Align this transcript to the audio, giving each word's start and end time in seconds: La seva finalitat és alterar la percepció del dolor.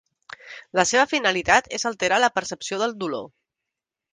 La 0.77 0.85
seva 0.91 1.03
finalitat 1.11 1.69
és 1.79 1.85
alterar 1.91 2.19
la 2.25 2.33
percepció 2.39 2.81
del 2.85 2.99
dolor. 3.05 3.29